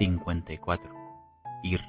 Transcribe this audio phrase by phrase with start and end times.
[0.00, 0.94] 54.
[1.62, 1.82] Ir.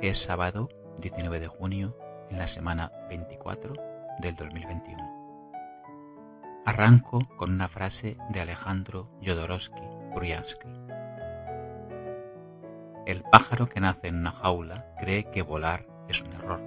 [0.00, 1.94] Es sábado 19 de junio
[2.30, 3.74] en la semana 24
[4.20, 6.62] del 2021.
[6.64, 9.82] Arranco con una frase de Alejandro Jodorowsky
[10.14, 10.68] Bryansky.
[13.04, 16.62] El pájaro que nace en una jaula cree que volar es un error.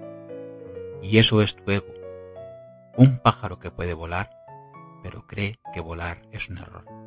[1.01, 1.91] Y eso es tu ego.
[2.95, 4.29] Un pájaro que puede volar,
[5.01, 7.04] pero cree que volar es un error.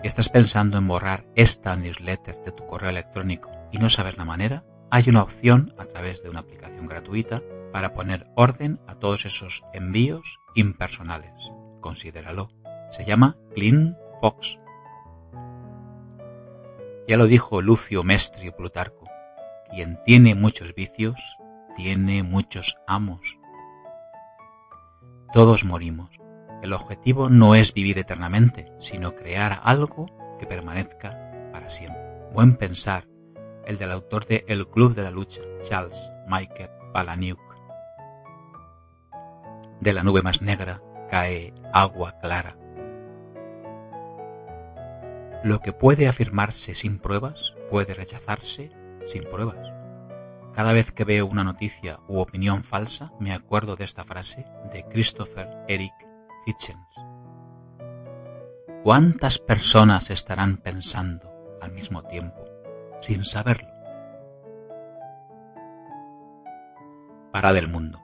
[0.00, 4.26] Si estás pensando en borrar esta newsletter de tu correo electrónico y no sabes la
[4.26, 9.24] manera, hay una opción a través de una aplicación gratuita para poner orden a todos
[9.24, 11.32] esos envíos impersonales.
[11.80, 12.50] Considéralo.
[12.90, 14.58] Se llama Clean Fox.
[17.08, 19.08] Ya lo dijo Lucio Mestri Plutarco,
[19.70, 21.20] quien tiene muchos vicios,
[21.76, 23.38] tiene muchos amos.
[25.32, 26.10] Todos morimos
[26.66, 30.06] el objetivo no es vivir eternamente, sino crear algo
[30.38, 32.02] que permanezca para siempre.
[32.32, 33.06] Buen pensar,
[33.64, 37.40] el del autor de El Club de la Lucha, Charles Michael Palahniuk.
[39.80, 42.58] De la nube más negra cae agua clara.
[45.44, 48.72] Lo que puede afirmarse sin pruebas puede rechazarse
[49.04, 49.72] sin pruebas.
[50.52, 54.84] Cada vez que veo una noticia u opinión falsa, me acuerdo de esta frase de
[54.88, 55.92] Christopher Eric
[58.82, 62.44] ¿Cuántas personas estarán pensando al mismo tiempo
[63.00, 63.68] sin saberlo?
[67.32, 68.00] Para del mundo.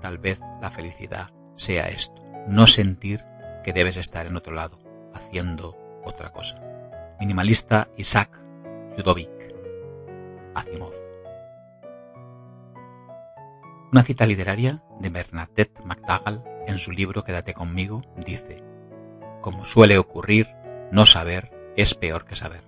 [0.00, 3.24] Tal vez la felicidad sea esto, no sentir
[3.62, 4.78] que debes estar en otro lado,
[5.12, 6.60] haciendo otra cosa.
[7.20, 8.30] Minimalista Isaac
[8.96, 9.54] Yudovic
[10.54, 11.05] Asimov.
[13.96, 18.62] Una cita literaria de Bernadette McDougall en su libro Quédate conmigo, dice,
[19.40, 20.48] como suele ocurrir,
[20.92, 22.62] no saber es peor que saber.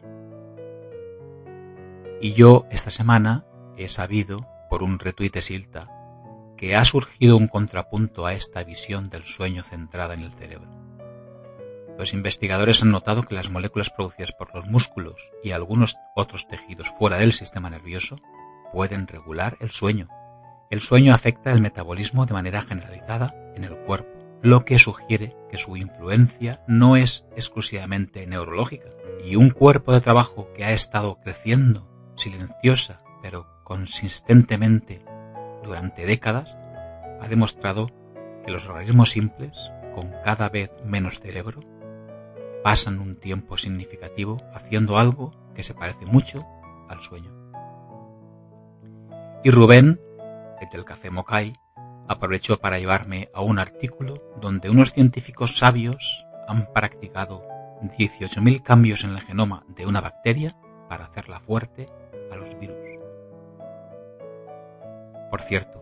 [2.23, 3.45] Y yo esta semana
[3.77, 5.91] he sabido, por un retuite de Silta,
[6.57, 10.71] que ha surgido un contrapunto a esta visión del sueño centrada en el cerebro.
[11.99, 16.89] Los investigadores han notado que las moléculas producidas por los músculos y algunos otros tejidos
[16.99, 18.17] fuera del sistema nervioso
[18.73, 20.09] pueden regular el sueño.
[20.71, 24.11] El sueño afecta el metabolismo de manera generalizada en el cuerpo,
[24.43, 28.89] lo que sugiere que su influencia no es exclusivamente neurológica.
[29.25, 35.05] Y un cuerpo de trabajo que ha estado creciendo silenciosa pero consistentemente
[35.65, 36.57] durante décadas
[37.21, 37.89] ha demostrado
[38.45, 39.57] que los organismos simples,
[39.95, 41.61] con cada vez menos cerebro,
[42.63, 46.47] pasan un tiempo significativo haciendo algo que se parece mucho
[46.89, 47.33] al sueño.
[49.45, 50.01] Y Rubén,
[50.61, 51.55] el del café Mokai,
[52.09, 57.45] aprovechó para llevarme a un artículo donde unos científicos sabios han practicado
[57.83, 60.57] 18.000 cambios en el genoma de una bacteria
[60.89, 61.89] para hacerla fuerte
[62.33, 62.77] a los virus.
[65.31, 65.81] Por cierto,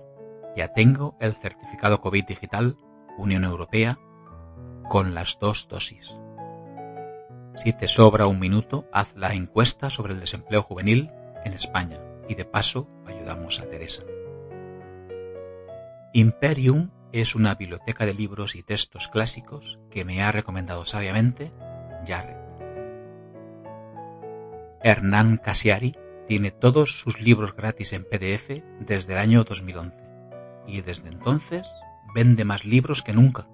[0.57, 2.77] ya tengo el certificado COVID digital
[3.17, 3.99] Unión Europea
[4.89, 6.17] con las dos dosis.
[7.55, 11.11] Si te sobra un minuto, haz la encuesta sobre el desempleo juvenil
[11.45, 11.99] en España
[12.29, 14.03] y de paso ayudamos a Teresa.
[16.17, 21.53] Imperium es una biblioteca de libros y textos clásicos que me ha recomendado sabiamente
[22.07, 22.39] Jared.
[24.83, 25.95] Hernán Casiari
[26.27, 29.95] tiene todos sus libros gratis en PDF desde el año 2011
[30.67, 31.69] y desde entonces
[32.15, 33.47] vende más libros que nunca.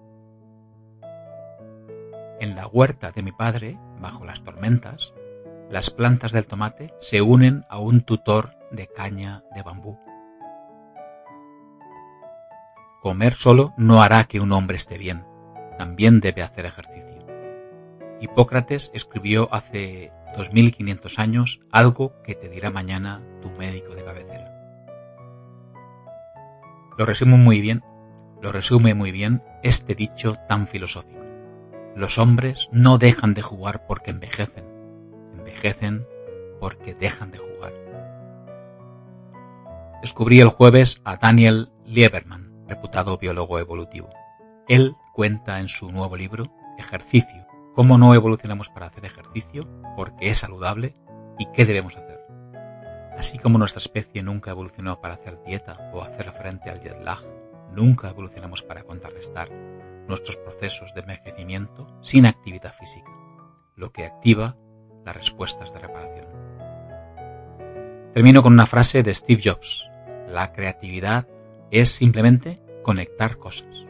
[2.39, 5.13] En la huerta de mi padre, bajo las tormentas,
[5.69, 9.99] las plantas del tomate se unen a un tutor de caña de bambú.
[13.03, 15.25] Comer solo no hará que un hombre esté bien,
[15.77, 17.27] también debe hacer ejercicio.
[18.21, 24.55] Hipócrates escribió hace 2500 años algo que te dirá mañana tu médico de cabecera.
[26.97, 27.83] Lo resume muy bien,
[28.41, 31.25] lo resume muy bien este dicho tan filosófico.
[31.97, 34.65] Los hombres no dejan de jugar porque envejecen,
[35.37, 36.07] envejecen
[36.61, 37.73] porque dejan de jugar.
[40.03, 42.42] Descubrí el jueves a Daniel Lieberman,
[42.73, 44.09] reputado biólogo evolutivo.
[44.67, 46.45] Él cuenta en su nuevo libro,
[46.79, 50.97] Ejercicio, cómo no evolucionamos para hacer ejercicio, porque es saludable
[51.39, 52.21] y qué debemos hacer.
[53.19, 57.21] Así como nuestra especie nunca evolucionó para hacer dieta o hacer frente al jet lag,
[57.73, 59.51] nunca evolucionamos para contrarrestar
[60.09, 63.11] nuestros procesos de envejecimiento sin actividad física,
[63.77, 64.57] lo que activa
[65.05, 66.27] las respuestas de reparación.
[68.15, 69.89] Termino con una frase de Steve Jobs.
[70.29, 71.29] La creatividad
[71.73, 73.87] es simplemente conectar cosas.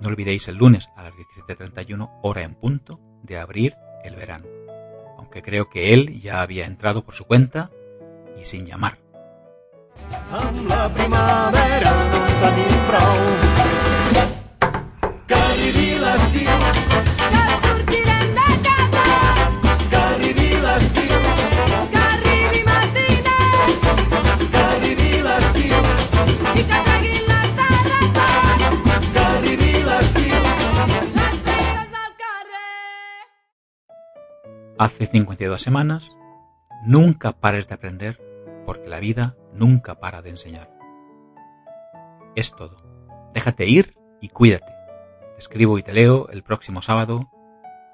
[0.00, 3.74] No olvidéis el lunes a las 17.31 hora en punto de abrir
[4.04, 4.46] el verano.
[5.16, 7.70] aunque creo que él ya había entrado por su cuenta
[8.38, 8.98] y sin llamar.
[34.76, 36.16] Hace 52 semanas,
[36.84, 38.20] nunca pares de aprender
[38.66, 40.68] porque la vida nunca para de enseñar.
[42.34, 42.82] Es todo.
[43.32, 44.72] Déjate ir y cuídate.
[45.34, 47.30] Te escribo y te leo el próximo sábado.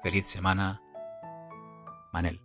[0.01, 0.81] Feliz semana.
[2.11, 2.41] Manel.